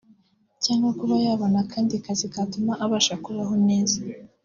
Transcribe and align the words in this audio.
cyangwa 0.63 0.89
kuba 0.99 1.15
yabona 1.25 1.57
akandi 1.65 1.93
kazi 2.05 2.25
katuma 2.33 2.71
abasha 2.85 3.15
kubaho 3.23 3.53
neza 3.67 3.97